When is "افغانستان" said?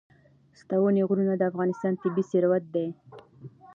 1.51-1.93